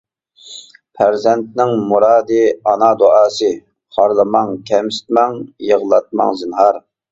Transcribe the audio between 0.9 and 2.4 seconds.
پەرزەنتنىڭ مۇرادى